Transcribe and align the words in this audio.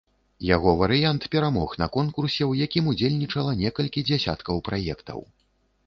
Яго 0.45 0.71
варыянт 0.79 1.27
перамог 1.35 1.75
на 1.83 1.87
конкурсе, 1.99 2.49
у 2.55 2.57
якім 2.65 2.89
удзельнічала 2.95 3.57
некалькі 3.63 4.07
дзясяткаў 4.13 4.55
праектаў. 4.73 5.19